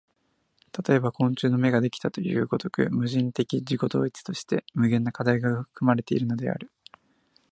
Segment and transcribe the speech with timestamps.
[0.87, 6.71] 例えば昆虫の眼ができたという如く、矛盾的自己同一として無限の課題が含まれているのである。